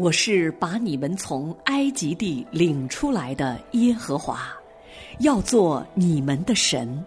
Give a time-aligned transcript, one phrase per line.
[0.00, 4.50] 我是把你们从埃及地领出来的耶和华，
[5.18, 7.04] 要做你们的神，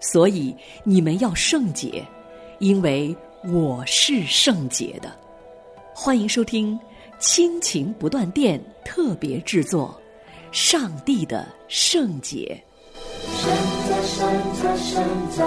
[0.00, 0.52] 所以
[0.82, 2.04] 你们要圣洁，
[2.58, 5.12] 因为我是圣洁的。
[5.94, 6.76] 欢迎收听
[7.20, 9.96] 亲情不断电特别制作
[10.50, 12.60] 《上帝的圣洁》。
[13.30, 13.56] 神
[13.88, 14.28] 在，神
[14.60, 15.04] 在，神
[15.36, 15.44] 在，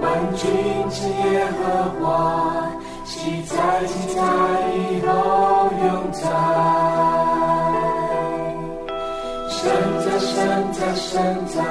[0.00, 0.48] 万军
[0.88, 2.70] 之耶和华，
[3.04, 4.22] 喜在，喜在，
[4.92, 5.51] 以后
[5.82, 6.22] 永在。
[9.48, 9.70] 神
[10.04, 11.62] 在，神在，神在，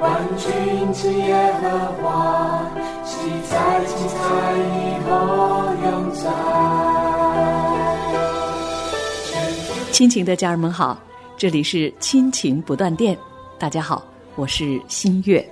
[0.00, 1.62] 万军之耶和
[2.02, 2.70] 华，
[3.04, 3.16] 喜
[3.50, 4.22] 在，喜在，
[4.56, 5.10] 以后
[5.82, 6.22] 永在。
[9.90, 10.98] 亲情的家人们好，
[11.36, 13.16] 这里是亲情不断电，
[13.58, 14.04] 大家好，
[14.36, 15.44] 我是新月，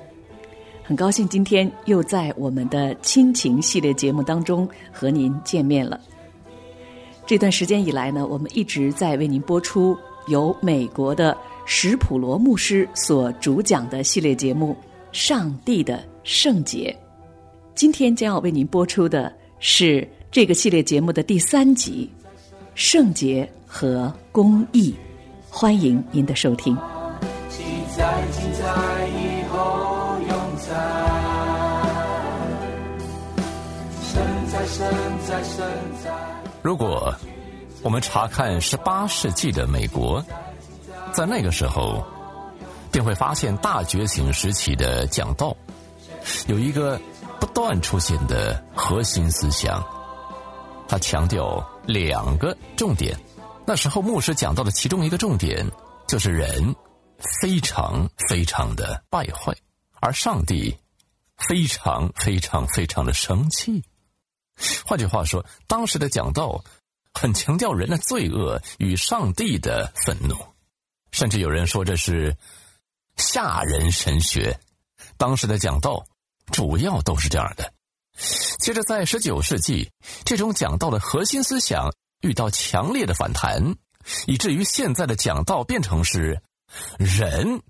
[0.84, 6.01] 很高兴今天又在我们的亲情系列节目当中和您见面了。
[7.32, 11.34] 这段时间以来呢，我们一直在为您播出由美国的
[11.65, 14.76] 史普罗牧师所主讲的系列节目
[15.12, 16.95] 《上帝的圣洁》。
[17.74, 22.07] 今天将要为您播出的是这个系列节目的第三集
[22.74, 24.90] 《圣洁和公义》，
[25.48, 26.76] 欢迎您的收听。
[27.96, 28.23] 在，
[34.66, 35.42] 在，在。
[36.04, 36.21] 在。
[36.63, 37.13] 如果
[37.82, 40.24] 我们查看十八世纪的美国，
[41.13, 42.04] 在那个时候，
[42.93, 45.57] 便会发现大觉醒时期的讲道
[46.46, 47.01] 有一个
[47.41, 49.85] 不断出现的核心思想，
[50.87, 53.19] 他强调两个重点。
[53.66, 55.69] 那时候牧师讲到的其中一个重点
[56.07, 56.74] 就是人
[57.41, 59.52] 非常非常的败坏，
[60.01, 60.76] 而上帝
[61.49, 63.82] 非常非常非常的生气。
[64.84, 66.62] 换句话说，当时的讲道
[67.12, 70.36] 很强调人的罪恶与上帝的愤怒，
[71.10, 72.36] 甚至有人说这是
[73.16, 74.58] 吓人神学。
[75.16, 76.04] 当时的讲道
[76.50, 77.72] 主要都是这样的。
[78.58, 79.91] 接着，在十九世纪，
[80.24, 83.74] 这种讲道的核心思想遇到强烈的反弹，
[84.26, 86.41] 以至于现在的讲道变成是
[86.98, 87.62] 人。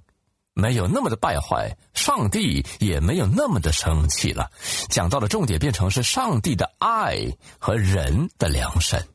[0.55, 4.51] 没有那么的败坏，上帝也没有那么的生气了。
[4.91, 7.19] 讲到的重点变成是上帝的爱
[7.59, 9.07] 和人的良善。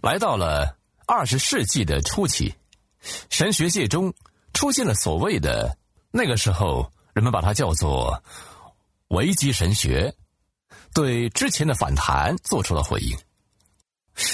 [0.00, 0.76] 来到了
[1.06, 2.54] 二十世纪的初期，
[3.30, 4.12] 神学界中
[4.52, 5.76] 出现了所谓的
[6.10, 8.22] 那个时候，人们把它叫做
[9.08, 10.14] 维基神学，
[10.92, 13.16] 对之前的反弹做出了回应。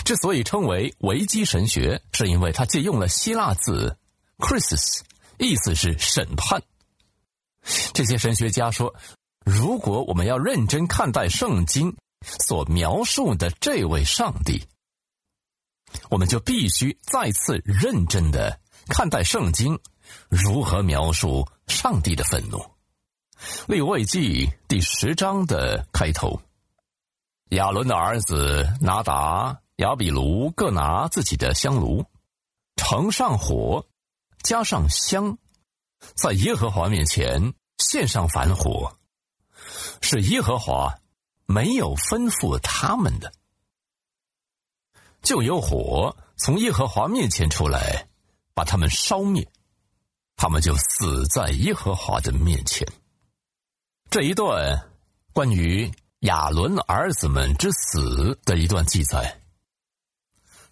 [0.04, 3.96] 之所以称为维基神学，是因为它借用了希腊字
[4.38, 5.02] “crisis”。
[5.38, 6.62] 意思是审判。
[7.92, 8.94] 这些神学家说，
[9.44, 14.64] 如果我们要认真看待圣经所描述的这位上帝，
[16.10, 19.78] 我们就必须再次认真的看待圣经
[20.28, 22.64] 如何描述上帝的愤怒。
[23.66, 26.40] 立位记第十章的开头，
[27.50, 32.04] 亚伦的儿子拿达、亚比卢各拿自己的香炉，
[32.76, 33.84] 盛上火。
[34.42, 35.36] 加上香，
[36.14, 38.96] 在耶和华面前献上凡火，
[40.00, 40.98] 是耶和华
[41.46, 43.32] 没有吩咐他们的，
[45.22, 48.08] 就有火从耶和华面前出来，
[48.54, 49.46] 把他们烧灭，
[50.36, 52.86] 他们就死在耶和华的面前。
[54.08, 54.88] 这一段
[55.32, 59.40] 关于亚伦儿子们之死的一段记载，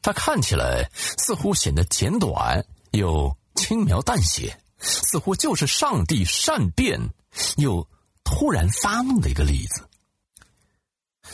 [0.01, 3.37] 它看起来似乎显得简短又。
[3.57, 7.01] 轻描淡写，似乎就是上帝善变
[7.57, 7.89] 又
[8.23, 9.89] 突然发怒的一个例子。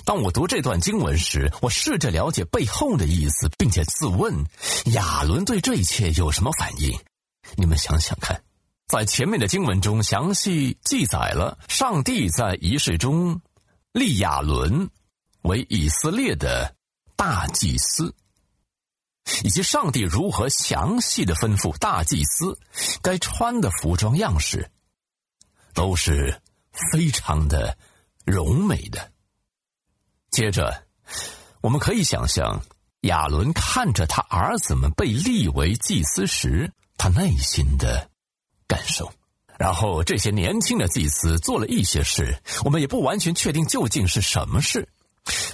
[0.04, 4.34] 当我读这段经文时，我试着了解背后的意思，并且自问：
[4.94, 6.98] 亚伦对这一切有什么反应？
[7.56, 8.42] 你们想想看，
[8.86, 13.38] 在前面的经文中详细记载了上帝在仪式中
[13.92, 14.88] 立亚伦
[15.42, 16.74] 为以色列的
[17.14, 18.14] 大祭司。
[19.44, 22.58] 以及上帝如何详细的吩咐大祭司
[23.00, 24.70] 该穿的服装样式，
[25.74, 26.40] 都是
[26.92, 27.76] 非常的
[28.24, 29.10] 柔美的。
[30.30, 30.84] 接着，
[31.60, 32.62] 我们可以想象
[33.02, 38.08] 亚伦看着他儿子们被立为祭司时，他内心的
[38.66, 39.12] 感受。
[39.58, 44.88] 然后，这些年轻的祭司做了一些事，我们也不完全确定究竟是什么事。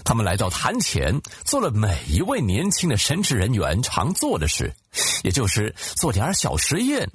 [0.04, 4.74] 他们来到坛前，做了每一位年轻的神职人员常做的事，
[5.22, 7.10] 也就是做点小实验，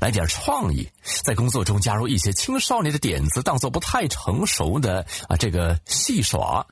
[0.00, 0.88] 来点创意，
[1.24, 6.66] 在工作中加入一些青少年的点子，当做不太成熟的啊这个戏耍。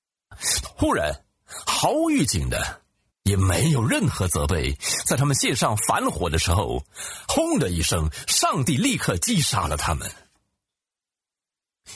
[0.76, 2.80] 忽然，毫无预警的，
[3.24, 4.74] 也没有任何责备。
[5.04, 6.82] 在他们献上反火的时候，
[7.28, 10.10] 轰的一声，上帝立刻击杀了他们。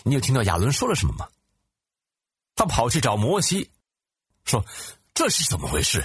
[0.03, 1.27] 你有听到亚伦说了什么吗？
[2.61, 3.71] 他跑去找摩西，
[4.45, 4.63] 说
[5.15, 6.05] ：“这是怎么回事？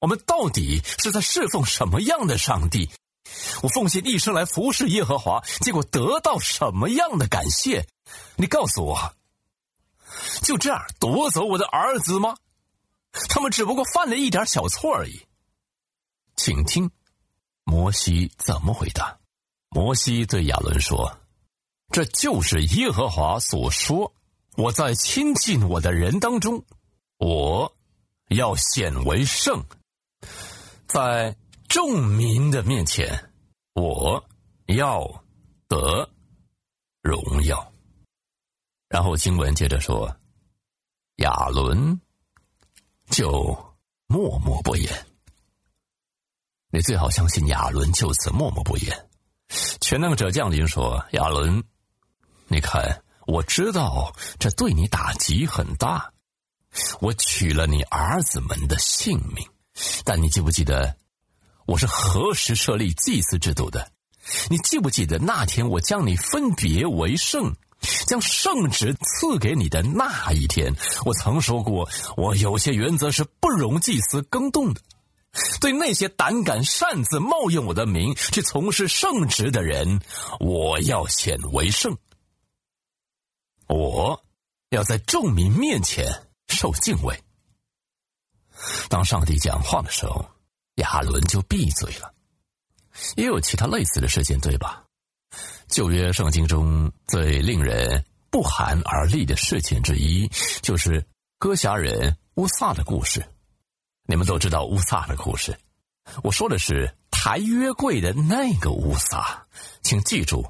[0.00, 2.90] 我们到底是在侍奉什么样的上帝？
[3.62, 7.88] 我奉献一生来服侍耶和华，结果得到什么样的感谢？
[8.36, 9.14] 你告诉我，
[10.42, 12.36] 就这样夺走我的儿子吗？
[13.30, 15.26] 他们只不过犯了一点小错而已。”
[16.36, 16.90] 请听，
[17.64, 19.18] 摩西怎么回答？
[19.70, 21.18] 摩西对亚伦说。
[21.90, 24.12] 这就是耶和华所说
[24.58, 26.64] ：“我在亲近我的人当中，
[27.18, 27.72] 我
[28.30, 29.62] 要显为圣；
[30.88, 31.36] 在
[31.68, 33.30] 众民的面前，
[33.74, 34.28] 我
[34.66, 35.24] 要
[35.68, 36.10] 得
[37.02, 37.72] 荣耀。”
[38.90, 40.12] 然后经文接着说
[41.22, 42.00] ：“亚伦
[43.10, 43.56] 就
[44.08, 45.06] 默默不言。
[46.70, 49.08] 你最好相信亚伦就此默默不言。
[49.80, 51.62] 全能者降临说：亚伦。”
[52.50, 56.10] 你看，我知道这对你打击很大。
[57.00, 59.46] 我取了你儿子们的性命，
[60.02, 60.96] 但你记不记得
[61.66, 63.92] 我是何时设立祭祀制度的？
[64.48, 67.54] 你记不记得那天我将你分别为圣，
[68.06, 70.74] 将圣旨赐给你的那一天？
[71.04, 71.86] 我曾说过，
[72.16, 74.80] 我有些原则是不容祭司更动的。
[75.60, 80.00] 对那些胆敢擅自冒用我的名去从事圣职的人，
[80.40, 81.94] 我要显为圣。
[83.68, 84.20] 我
[84.70, 86.06] 要在众民面前
[86.48, 87.18] 受敬畏。
[88.88, 90.24] 当上帝讲话的时候，
[90.76, 92.12] 亚伦就闭嘴了。
[93.16, 94.84] 也有其他类似的事件，对吧？
[95.68, 100.28] 旧约圣经中最令人不寒而栗的事件之一，
[100.62, 101.06] 就是
[101.38, 103.24] 歌侠人乌萨的故事。
[104.06, 105.56] 你们都知道乌萨的故事。
[106.22, 109.46] 我说的是抬约柜的那个乌萨，
[109.82, 110.44] 请记住。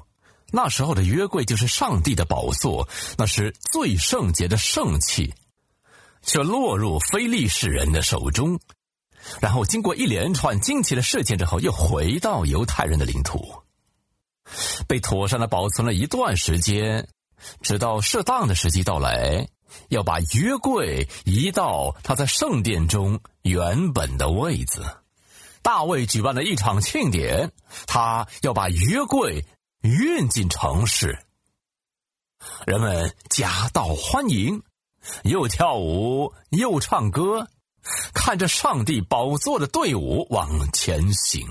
[0.51, 2.87] 那时候的约柜就是上帝的宝座，
[3.17, 5.33] 那是最圣洁的圣器，
[6.23, 8.59] 却落入非利士人的手中，
[9.39, 13.61] 然后经过一连串惊奇的事件之后，又回到犹太人的领土，
[14.87, 17.07] 被妥善的保存了一段时间，
[17.61, 19.47] 直到适当的时机到来，
[19.89, 24.81] 要把约柜移到他在圣殿中原本的位置。
[25.61, 27.51] 大卫举办了一场庆典，
[27.85, 29.45] 他要把约柜。
[29.81, 31.17] 运进城市，
[32.67, 34.61] 人们夹道欢迎，
[35.23, 37.47] 又跳舞又唱歌，
[38.13, 41.47] 看着上帝宝座的队伍往前行。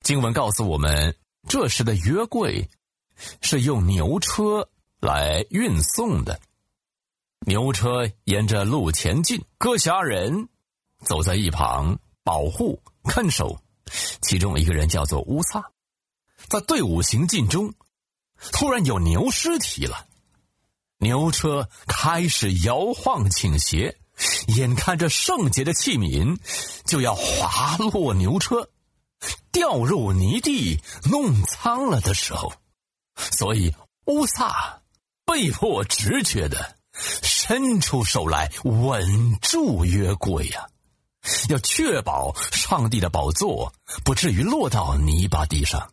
[0.00, 1.14] 经文告诉我们，
[1.46, 2.66] 这时的约柜
[3.42, 4.66] 是用牛车
[4.98, 6.40] 来运送的，
[7.40, 10.48] 牛车沿着路前进，歌侠人
[11.04, 13.60] 走在一旁保护看守，
[14.22, 15.70] 其中一个人叫做乌萨。
[16.50, 17.72] 在队伍行进中，
[18.50, 20.06] 突然有牛尸体了。
[20.98, 23.96] 牛车开始摇晃倾斜，
[24.48, 26.36] 眼看着圣洁的器皿
[26.84, 28.68] 就要滑落牛车，
[29.52, 32.52] 掉入泥地弄脏了的时候，
[33.14, 33.72] 所以
[34.06, 34.82] 乌萨
[35.24, 40.68] 被迫直觉的伸出手来稳住约柜呀，
[41.48, 43.72] 要确保上帝的宝座
[44.04, 45.88] 不至于落到泥巴地上。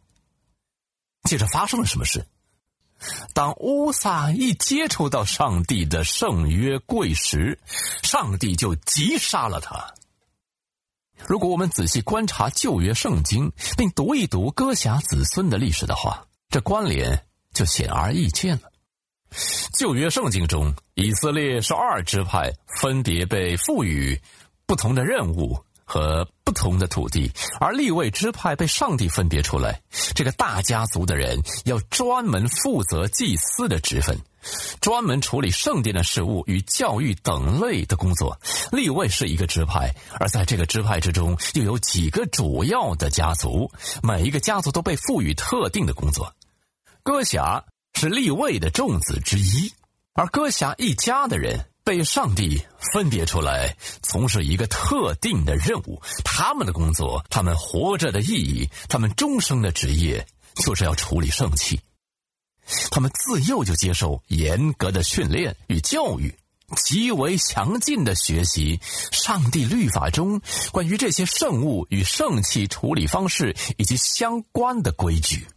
[1.28, 2.26] 接着发生了什么事？
[3.36, 7.60] 当乌萨一接触到上帝的圣约柜时，
[8.02, 9.94] 上帝就击杀了他。
[11.28, 18.72] 如果我们仔细观察旧约圣经，并读一读歌侠子孙的历史的话，这关联就显而易见了。
[19.74, 24.20] 旧约圣经中，以色列十二支派分别被赋予
[24.66, 25.64] 不同的任务。
[25.88, 29.82] 和不同的土地，而立位支派被上帝分别出来。
[30.14, 34.20] 这个大家族的人要专门负责祭司的职分，
[34.82, 38.38] 专门处理圣殿的事务与教育等类的工作。
[38.70, 39.90] 立位是一个支派，
[40.20, 43.72] 而在这个支派之中，又有几个主要的家族，
[44.04, 46.34] 每一个家族都被赋予特定的工作。
[47.02, 47.64] 歌侠
[47.94, 49.72] 是立位的众子之一，
[50.14, 51.66] 而歌侠一家的人。
[51.88, 60.28] 被上帝分别出来从事一个特定的任务，他们的工作，他们活着的意义，他们终生的职业，
[60.66, 61.80] 就是要处理圣器。
[62.92, 66.36] 他们自幼就接受严格的训练与教育，
[66.76, 68.78] 极为详尽的学习
[69.14, 70.42] 上帝律法中
[70.74, 75.48] 关于这些圣物与圣器处理方式以及相关的规矩。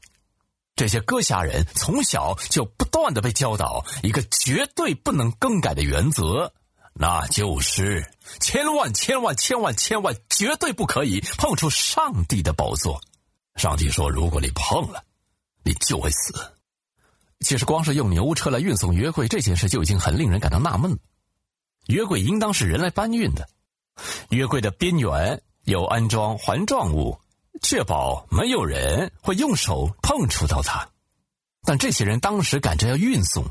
[0.81, 6.51] 这些歌侠人从小就不断的被教导一个绝对不能更改的原则，
[6.95, 8.11] 那就是
[8.41, 12.99] 千万千万千万千万绝对不可以碰触上帝的宝座。
[13.57, 15.05] 上帝说：“如果你碰了，
[15.65, 16.33] 你就会死。”
[17.41, 20.97] 其实，光是用牛车来运送约柜这件事就已经很令人感到纳闷了。
[21.89, 23.47] 约柜应当是人来搬运的，
[24.31, 27.21] 约柜的边缘有安装环状物，
[27.63, 30.89] 确保没有人会用手碰触到它。
[31.63, 33.45] 但这些人当时赶着要运送，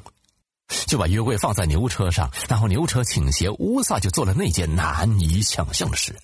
[0.88, 6.20] 就把约柜放在牛车上，然后牛车倾斜，乌萨就做了那件难以想象的事，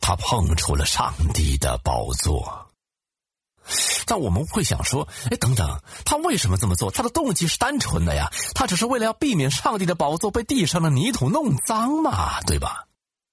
[0.00, 2.68] 他碰触了上帝的宝座。
[4.06, 6.90] 但我们会想说，哎，等等，他为什么这么做？
[6.90, 12.86] 他的动机是单纯的呀，他只是为了要避免上帝的宝座被地上的泥土弄脏嘛，对吧？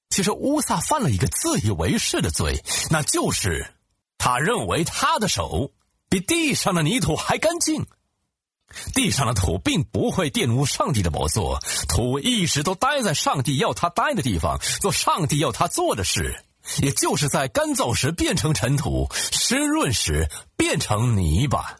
[0.09, 3.73] 其实乌萨犯了一个自以为是的罪，那就是
[4.17, 5.71] 他认为他的手
[6.09, 7.85] 比地上的泥土还干净。
[8.93, 16.43] 地上的土并不会玷污上帝的宝座，土一直都待在上帝要他待的地方，做上帝要他做的事。
[16.81, 21.77] 也就是在干燥时变成尘土，湿润时变成泥巴。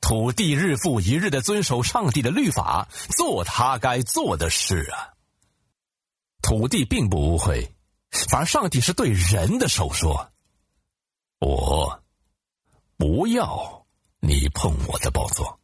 [0.00, 5.13] 土地日复一日的遵守上帝的律法，做他该做的事啊。
[6.44, 7.66] 土地并不污秽，
[8.28, 10.30] 反而上帝是对人的手说
[11.40, 12.02] ：“我
[12.98, 13.86] 不要
[14.20, 15.58] 你碰我的宝座。”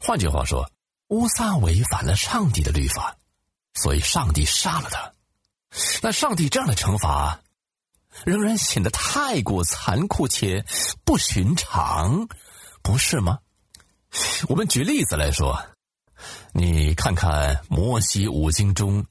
[0.00, 0.70] 换句话说，
[1.08, 3.16] 乌撒违反了上帝的律法，
[3.74, 5.12] 所以上帝杀了他。
[6.00, 7.42] 那上帝这样的惩罚，
[8.24, 10.64] 仍然显得太过残酷且
[11.04, 12.28] 不寻常，
[12.80, 13.40] 不是吗？
[14.48, 15.75] 我们举例子来说，
[16.58, 19.04] 你看看摩西五经中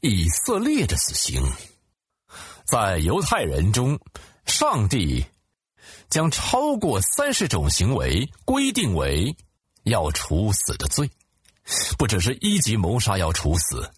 [0.00, 1.40] 以色列的死刑，
[2.64, 3.96] 在犹太人中，
[4.46, 5.24] 上帝
[6.10, 9.32] 将超过三十种行为规定为
[9.84, 11.08] 要处死的罪，
[11.96, 13.88] 不只是一级谋杀要处死。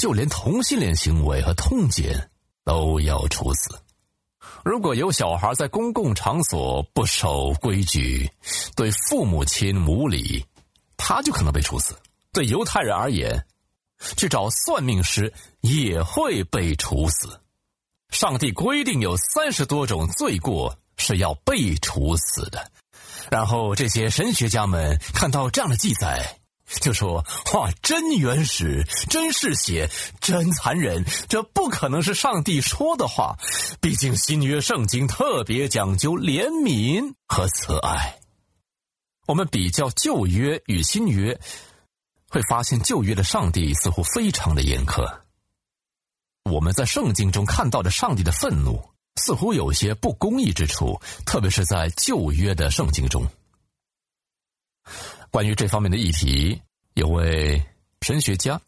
[0.00, 2.28] 就连同性恋行为和通奸
[2.64, 3.80] 都要处死。
[4.64, 8.28] 如果有小孩在公共场所不守规矩，
[8.74, 10.44] 对父母亲无礼，
[10.96, 11.96] 他就可能被处死。
[12.32, 13.46] 对犹太人而言，
[14.16, 17.40] 去找算命师也会被处死。
[18.08, 22.70] 上帝规定有三十多种罪过是要被处死的。
[23.30, 26.38] 然后这些神学家们看到这样的记载。
[26.80, 27.22] 就说
[27.52, 33.36] 哇真原始，真是血，真残忍，这不可能是上帝说的话。
[33.82, 38.18] 毕竟新约圣经特别讲究怜悯和慈爱。
[39.26, 41.38] 我们比较旧约与新约，
[42.32, 45.20] 会发现旧约的上帝似乎非常的严苛。
[46.50, 48.82] 我们在圣经中看到的上帝的愤怒，
[49.16, 53.22] 似乎有些不公义之处，特别是在旧约的圣经中。
[55.30, 56.62] 关于这方面的议题，
[56.94, 57.62] 有位
[58.00, 58.58] 神学家，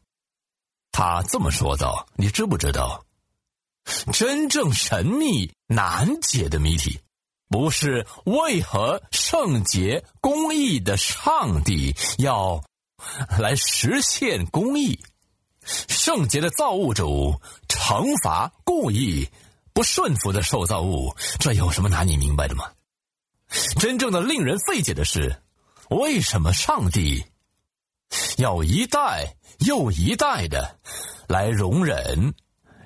[0.92, 3.06] 他这么说道：“你知不知道，
[4.12, 7.00] 真正神秘难解的谜题，
[7.48, 12.62] 不是为何圣洁公义的上帝要
[13.38, 14.98] 来实现公义？
[15.64, 17.34] 圣洁的造物主
[17.68, 19.28] 惩罚故意
[19.72, 22.70] 不顺服的受造物，这有什么难以明白的吗？
[23.78, 25.40] 真正的令人费解的是。”
[25.90, 27.22] 为什么上帝
[28.38, 30.80] 要一代又一代的
[31.28, 32.32] 来容忍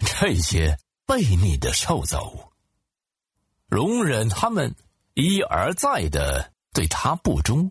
[0.01, 2.41] 这些悖逆的受造物，
[3.69, 4.75] 容忍他们
[5.15, 7.71] 一而再的对他不忠？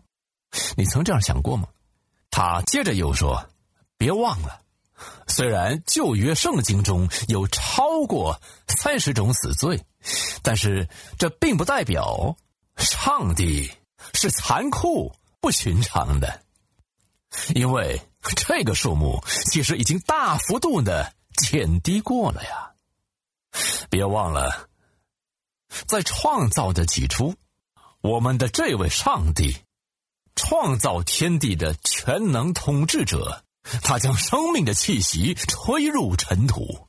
[0.78, 1.68] 你曾这样想过吗？
[2.30, 3.48] 他接着又说
[3.98, 4.60] ：“别忘了，
[5.26, 9.84] 虽然旧约圣经中有超过三十种死罪，
[10.42, 12.36] 但是这并不代表
[12.76, 13.70] 上帝。”
[14.14, 16.40] 是残酷不寻常的，
[17.54, 18.00] 因为
[18.36, 22.72] 这个数目其实已经大幅度的减低过了呀。
[23.90, 24.68] 别忘了，
[25.88, 27.34] 在创造的起初，
[28.00, 29.56] 我们的这位上帝，
[30.38, 33.42] 创造天地的全能统治者，
[33.82, 36.86] 他将生命的气息吹入尘土。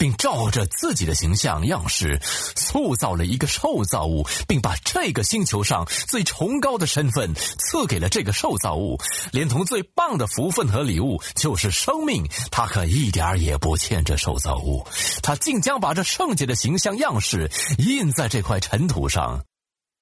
[0.00, 2.20] 并照着自己的形象样式
[2.56, 8.98] 塑造了一个受造物，并把这个星球上最崇高的身份赐给了这个受造物，
[9.30, 12.28] 连同最棒的福分和礼物，就是生命。
[12.50, 14.84] 他可一点也不欠这受造物，
[15.22, 17.48] 他竟将把这圣洁的形象样式
[17.78, 19.44] 印在这块尘土上，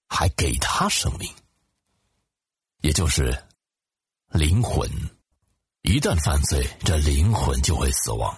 [0.09, 1.31] 还给他生命，
[2.81, 3.37] 也就是
[4.31, 4.89] 灵魂。
[5.83, 8.37] 一旦犯罪，这灵魂就会死亡。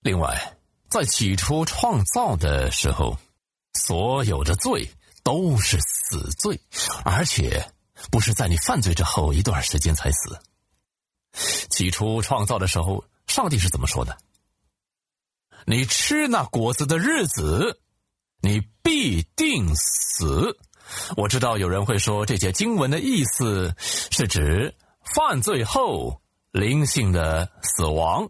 [0.00, 0.56] 另外，
[0.88, 3.16] 在起初创造的时候，
[3.74, 4.90] 所有的罪
[5.22, 6.60] 都是死罪，
[7.04, 7.72] 而且
[8.10, 10.40] 不是在你犯罪之后一段时间才死。
[11.70, 14.18] 起初创造的时候，上帝是怎么说的？
[15.64, 17.80] 你吃那果子的日子，
[18.40, 20.58] 你必定死。
[21.16, 24.74] 我知道有人会说，这节经文的意思是指
[25.14, 26.20] 犯罪后
[26.50, 28.28] 灵性的死亡，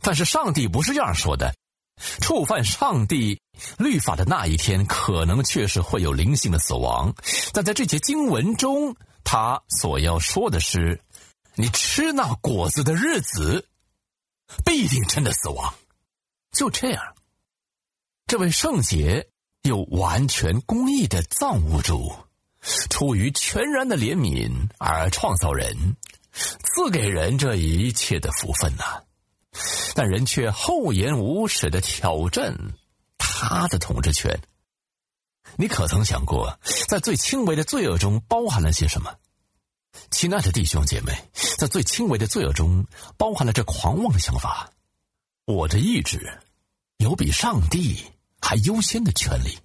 [0.00, 1.54] 但是上帝不是这样说的。
[2.20, 3.40] 触犯上帝
[3.78, 7.14] 律法的那一天，可能确实会有灵性的死亡，
[7.54, 11.00] 但在这节经文中，他所要说的是，
[11.54, 13.66] 你吃那果子的日子，
[14.62, 15.74] 必定真的死亡。
[16.52, 17.02] 就这样，
[18.26, 19.26] 这位圣洁
[19.66, 22.14] 又完全公义的造物主，
[22.88, 25.96] 出于全然的怜悯而创造人，
[26.32, 29.02] 赐给人这一切的福分呐。
[29.94, 32.56] 但人却厚颜无耻的挑战
[33.18, 34.38] 他的统治权。
[35.56, 39.12] 你可曾想过，在最轻微的罪恶中包含了些什么？
[40.10, 41.12] 亲爱的弟兄姐妹，
[41.58, 44.70] 在最轻微的罪恶中包含了这狂妄的想法：
[45.44, 46.40] 我的意志。
[46.98, 48.02] 有比上帝
[48.40, 49.58] 还优先的权利。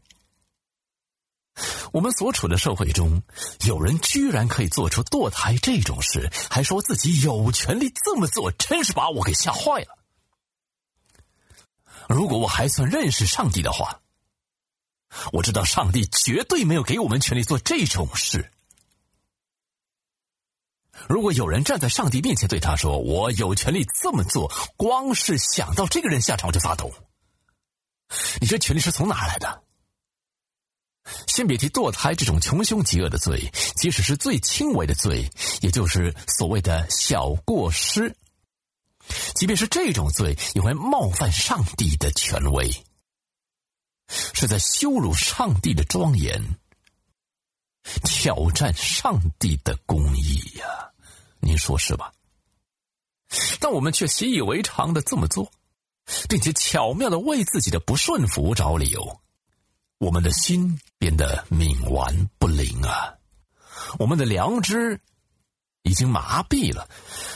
[1.91, 3.21] 我们所处的社会中，
[3.65, 9.97] 有人居然可以做出堕胎这种事，还说自己有权利这么做，真是把我给吓坏了。
[12.07, 13.99] 如果我还算认识上帝的话，
[15.33, 18.49] 我知道上帝绝对没有给我们权利做这种事。
[21.09, 26.93] 如果有人站在上帝面前对他说：“我有权利这么做”，光是想到这个人下场，我就发抖。
[28.39, 29.63] 你这权利是从哪来的？
[31.27, 35.27] 先别提堕胎这种穷凶极恶的罪，即使是最轻微的罪，
[35.61, 38.15] 也就是所谓的小过失，
[39.33, 42.71] 即便是这种罪，也会冒犯上帝的权威，
[44.07, 46.39] 是在羞辱上帝的庄严，
[48.03, 50.91] 挑战上帝的公义呀！
[51.39, 52.13] 您说是吧？
[53.59, 55.51] 但我们却习以为常的这么做。
[56.27, 59.19] 并且巧妙的为自己的不顺服找理由，
[59.99, 63.13] 我们的心变得冥顽不灵啊！
[63.99, 64.99] 我们的良知
[65.83, 66.87] 已经麻痹了，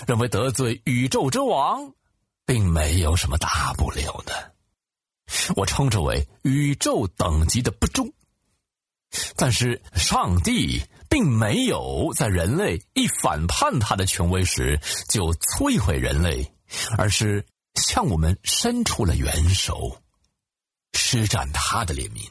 [0.07, 1.93] 认为得罪宇宙之王
[2.45, 4.53] 并没有什么大不了的。
[5.55, 8.11] 我称之为宇宙等级的不忠。
[9.35, 16.51] 但是上帝并没有在人类一反叛他的权威时就摧毁人类，
[16.97, 17.45] 而是。
[17.75, 20.01] 向我们伸出了援手，
[20.93, 22.29] 施展他的怜悯。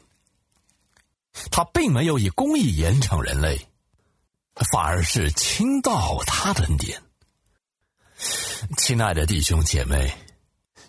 [1.50, 3.68] 他并没有以公义严惩人类，
[4.70, 7.02] 反而是倾倒他的恩典。
[8.78, 10.14] 亲爱的弟兄姐妹，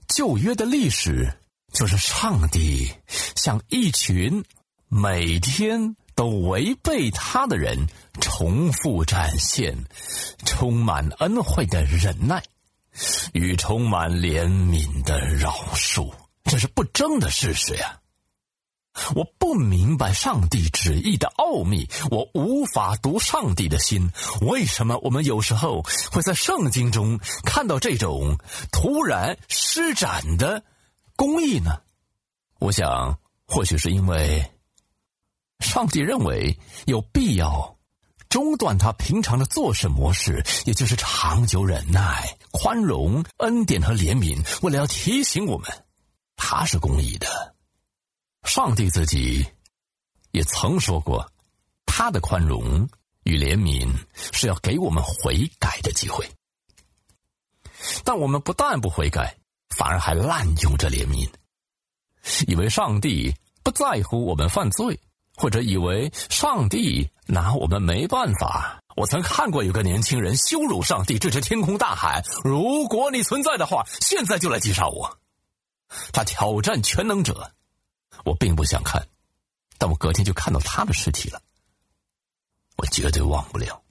[0.07, 1.35] 旧约的历史
[1.73, 2.93] 就是上帝
[3.35, 4.45] 向一群
[4.87, 7.87] 每天都违背他的人
[8.21, 9.75] 重复展现
[10.45, 12.41] 充满恩惠的忍耐。
[13.33, 17.99] 与充满怜悯的饶恕，这是不争的事实呀！
[19.13, 24.09] 我不明白上帝旨意的奥秘，我无法读上帝的心。
[24.39, 28.37] 为什么我们有时候会在圣经中看到这种
[28.71, 30.63] 突然施展的
[31.17, 31.81] 公义呢？
[32.59, 34.49] 我想，或许是因为
[35.59, 37.74] 上帝认为有必要。
[38.29, 45.69] 中断他平常的做事模式，也就是长久忍耐、宽容、恩典和怜悯，为了要提醒我们，
[46.35, 47.55] 他是公义的。
[48.43, 49.45] 上帝自己
[50.31, 51.31] 也曾说过，
[51.85, 52.87] 他的宽容
[53.23, 53.87] 与怜悯
[54.31, 56.29] 是要给我们悔改的机会。
[58.03, 59.37] 但我们不但不悔改，
[59.69, 61.29] 反而还滥用这怜悯，
[62.47, 63.33] 以为上帝
[63.63, 64.99] 不在乎我们犯罪。
[65.35, 68.79] 或者以为上帝拿我们没办法。
[68.95, 75.17] 我曾看过有个年轻人羞辱上帝，对着天空大喊：“如果你存在的话，现在就来击杀我！”
[76.13, 77.51] 他挑战全能者。
[78.23, 79.05] 我并不想看，
[79.77, 81.41] 但我隔天就看到他的尸体了。
[82.77, 83.81] 我绝对忘不了。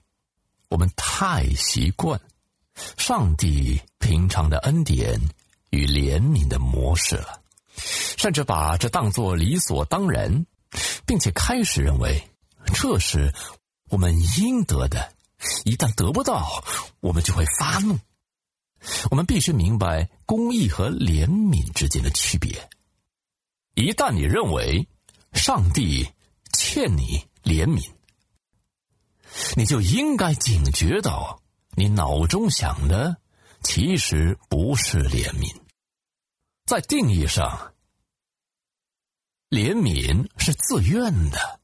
[0.69, 2.19] 我们太习惯
[2.97, 5.21] 上帝平常的恩典
[5.69, 7.39] 与怜悯的模式了，
[8.17, 10.45] 甚至把这当作理所当然。
[11.05, 12.29] 并且开始认为
[12.73, 13.33] 这是
[13.89, 15.13] 我们应得的，
[15.63, 16.63] 一旦得不到，
[16.99, 17.97] 我们就会发怒。
[19.09, 22.69] 我们必须明白公义和怜悯之间的区别。
[23.75, 24.87] 一旦你认为
[25.33, 26.07] 上帝
[26.53, 27.91] 欠你怜悯，
[29.55, 31.41] 你就应该警觉到
[31.71, 33.17] 你脑中想的
[33.61, 35.53] 其实不是怜悯，
[36.65, 37.73] 在定义上。
[39.55, 41.61] 怜悯是自愿的，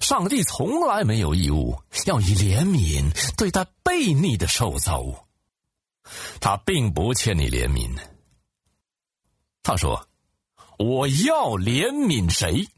[0.00, 5.18] 上帝从来没有义务要以怜悯对待悖逆的受造物。
[6.40, 7.98] 他并不欠你怜悯。
[9.64, 10.08] 他说
[10.78, 12.68] ：“我要怜悯谁，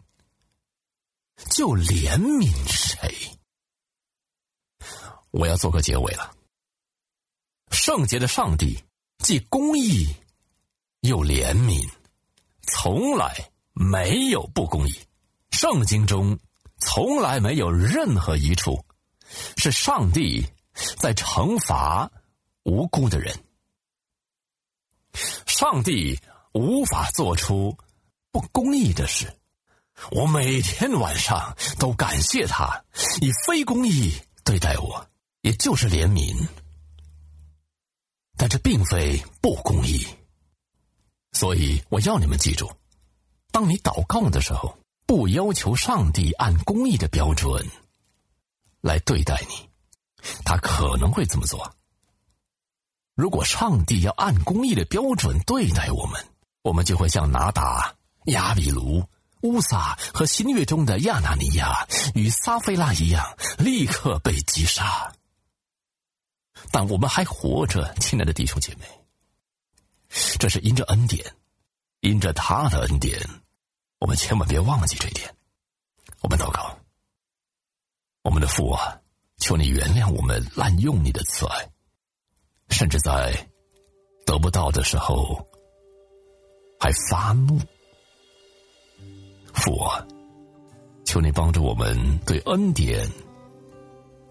[1.50, 3.38] 就怜悯谁。”
[5.32, 6.34] 我要做个结尾了。
[7.72, 8.82] 圣洁的上帝
[9.18, 10.14] 既公义
[11.00, 11.86] 又怜悯，
[12.62, 15.00] 从来没有不公义。
[15.50, 16.38] 圣经中
[16.78, 18.82] 从来没有任何一处
[19.56, 20.44] 是上帝
[20.96, 22.10] 在惩罚
[22.64, 23.38] 无辜的人。
[25.46, 26.18] 上帝
[26.52, 27.76] 无法做出
[28.30, 29.32] 不公义的事。
[30.10, 32.84] 我每天晚上都感谢他
[33.20, 34.12] 以非公义
[34.44, 35.06] 对待我，
[35.42, 36.46] 也就是怜悯。
[38.36, 40.06] 但这并非不公义，
[41.32, 42.70] 所以我要你们记住：
[43.50, 47.66] 当你祷告的时候，不要求上帝按公义的标准
[48.80, 49.68] 来对待你，
[50.44, 51.74] 他可能会这么做。
[53.14, 56.22] 如果上帝要按公义的标准对待我们，
[56.62, 57.94] 我们就会像拿达、
[58.26, 59.02] 亚比卢、
[59.42, 63.24] 乌撒和新月中的亚纳尼亚与撒菲拉一样，
[63.58, 65.10] 立刻被击杀。
[66.70, 68.84] 但我们还活着，亲爱的弟兄姐妹，
[70.38, 71.24] 这是因着恩典，
[72.06, 73.20] 因着他的恩典，
[73.98, 75.28] 我们千万别忘记这一点。
[76.22, 76.78] 我们祷告，
[78.22, 78.96] 我们的父啊，
[79.38, 81.68] 求你原谅我们滥用你的慈爱。
[82.68, 83.32] 甚至在
[84.24, 85.44] 得不到的时候
[86.78, 87.58] 还发怒，
[89.52, 90.06] 父啊，
[91.04, 93.08] 求你帮助我们对恩典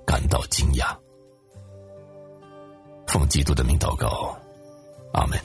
[0.05, 0.97] 感到惊讶。
[3.07, 4.37] 奉基督的名祷告，
[5.13, 5.37] 阿门。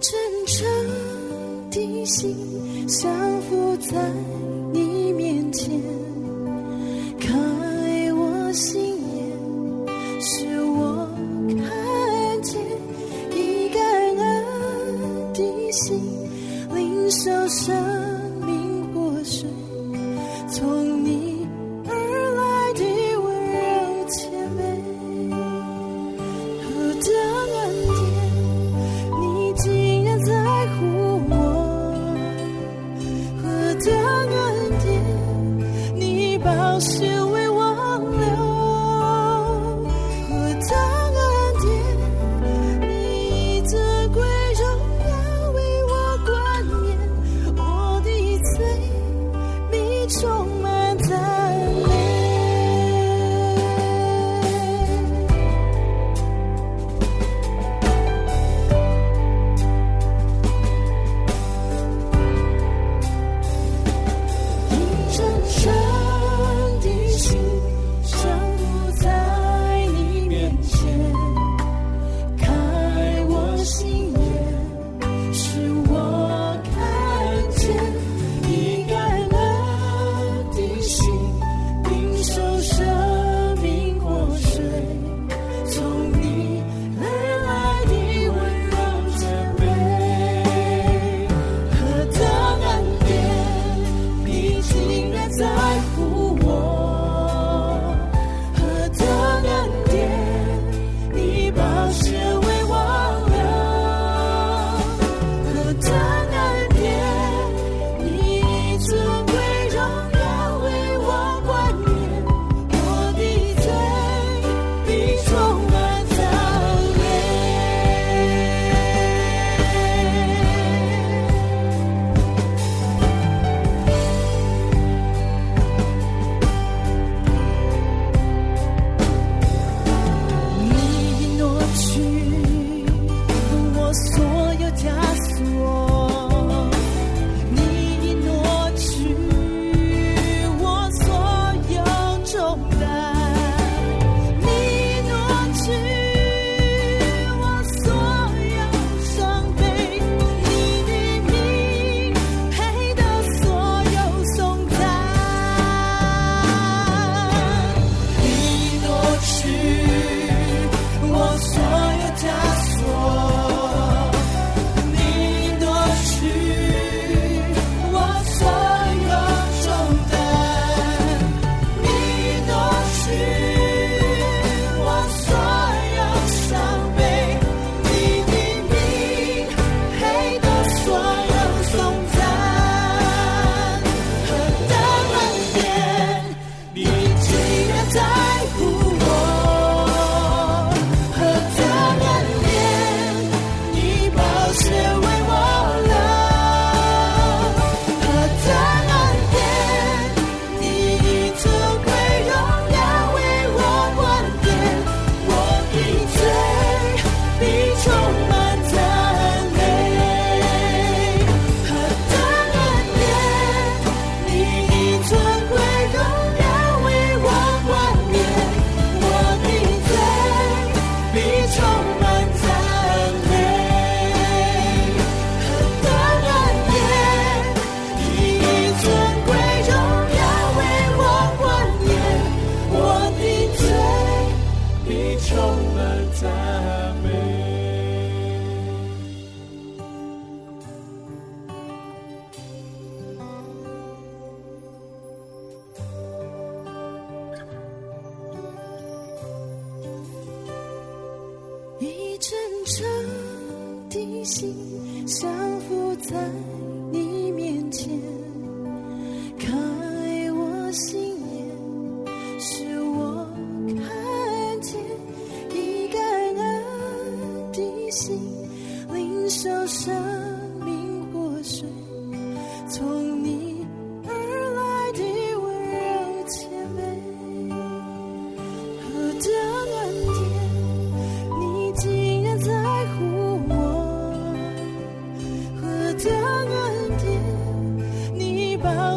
[0.00, 0.66] 真诚
[1.70, 2.34] 的心
[2.88, 3.96] 降伏在
[4.72, 5.78] 你面前，
[7.20, 7.28] 开
[8.14, 8.96] 我心。
[10.18, 10.49] 眼。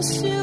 [0.03, 0.42] 你宝